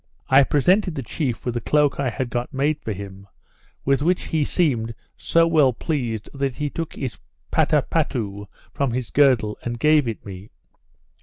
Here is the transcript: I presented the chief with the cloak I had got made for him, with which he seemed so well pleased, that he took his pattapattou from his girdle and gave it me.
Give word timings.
I 0.29 0.41
presented 0.41 0.95
the 0.95 1.03
chief 1.03 1.45
with 1.45 1.53
the 1.53 1.61
cloak 1.61 1.99
I 1.99 2.09
had 2.09 2.31
got 2.31 2.51
made 2.51 2.79
for 2.81 2.91
him, 2.91 3.27
with 3.85 4.01
which 4.01 4.23
he 4.29 4.43
seemed 4.43 4.95
so 5.15 5.45
well 5.45 5.73
pleased, 5.73 6.27
that 6.33 6.55
he 6.55 6.71
took 6.71 6.93
his 6.95 7.19
pattapattou 7.51 8.47
from 8.73 8.93
his 8.93 9.11
girdle 9.11 9.59
and 9.61 9.77
gave 9.77 10.07
it 10.07 10.25
me. 10.25 10.49